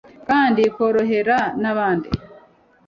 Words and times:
kandi 0.27 0.59
ikorohera 0.69 1.37
n'abandi 1.61 2.09